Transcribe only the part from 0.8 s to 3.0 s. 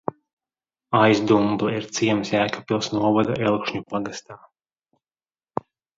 Aizdumble ir ciems Jēkabpils